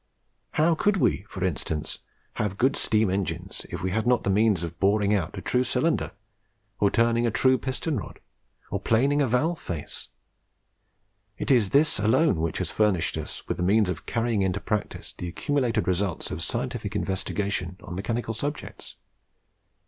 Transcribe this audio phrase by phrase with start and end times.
[0.53, 1.99] How could we, for instance,
[2.41, 5.63] have good steam engines if we had not the means of boring out a true
[5.63, 6.13] cylinder,
[6.79, 8.19] or turning a true piston rod,
[8.71, 10.07] or planing a valve face?
[11.37, 15.13] It is this alone which has furnished us with the means of carrying into practice
[15.15, 18.95] the accumulated result's of scientific investigation on mechanical subjects.